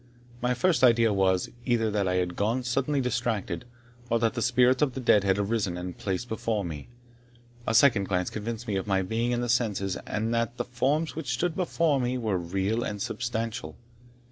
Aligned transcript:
My 0.41 0.55
first 0.55 0.83
idea 0.83 1.13
was, 1.13 1.49
either 1.63 1.91
that 1.91 2.07
I 2.07 2.15
had 2.15 2.35
gone 2.35 2.63
suddenly 2.63 3.01
distracted, 3.01 3.65
or 4.09 4.17
that 4.17 4.33
the 4.33 4.41
spirits 4.41 4.81
of 4.81 4.95
the 4.95 4.99
dead 4.99 5.23
had 5.23 5.37
arisen 5.37 5.77
and 5.77 5.89
been 5.89 6.01
placed 6.01 6.27
before 6.27 6.65
me. 6.65 6.87
A 7.67 7.75
second 7.75 8.05
glance 8.05 8.31
convinced 8.31 8.67
me 8.67 8.77
of 8.77 8.87
my 8.87 9.03
being 9.03 9.31
in 9.31 9.41
my 9.41 9.45
senses, 9.45 9.97
and 10.07 10.33
that 10.33 10.57
the 10.57 10.65
forms 10.65 11.15
which 11.15 11.31
stood 11.33 11.55
before 11.55 11.99
me 12.01 12.17
were 12.17 12.39
real 12.39 12.81
and 12.83 12.99
substantial. 12.99 13.75